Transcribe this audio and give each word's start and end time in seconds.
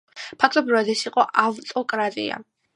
ფაქტობრივად 0.43 0.89
ეს 0.95 1.05
იყო 1.11 1.27
ავტოკრატია. 1.45 2.45